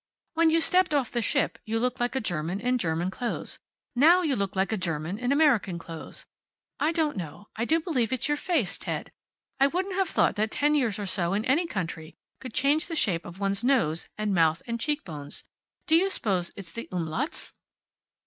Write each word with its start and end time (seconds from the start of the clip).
"When 0.33 0.49
you 0.49 0.61
stepped 0.61 0.95
off 0.95 1.11
the 1.11 1.21
ship 1.21 1.59
you 1.63 1.79
looked 1.79 1.99
like 1.99 2.15
a 2.15 2.19
German 2.21 2.59
in 2.59 2.79
German 2.79 3.11
clothes. 3.11 3.59
Now 3.95 4.23
you 4.23 4.35
look 4.35 4.55
like 4.55 4.71
a 4.71 4.75
German 4.75 5.19
in 5.19 5.31
American 5.31 5.77
clothes. 5.77 6.25
I 6.79 6.91
don't 6.91 7.15
know 7.15 7.49
I 7.55 7.65
do 7.65 7.79
believe 7.79 8.11
it's 8.11 8.27
your 8.27 8.35
face, 8.35 8.79
Ted. 8.79 9.11
I 9.59 9.67
wouldn't 9.67 9.93
have 9.93 10.09
thought 10.09 10.37
that 10.37 10.49
ten 10.49 10.73
years 10.73 10.97
or 10.97 11.05
so 11.05 11.33
in 11.33 11.45
any 11.45 11.67
country 11.67 12.15
could 12.39 12.51
change 12.55 12.87
the 12.87 12.95
shape 12.95 13.25
of 13.27 13.39
one's 13.39 13.63
nose, 13.63 14.09
and 14.17 14.33
mouth 14.33 14.63
and 14.65 14.79
cheekbones. 14.79 15.43
Do 15.85 15.95
you 15.95 16.09
suppose 16.09 16.51
it's 16.55 16.71
the 16.73 16.89
umlauts?" 16.91 17.53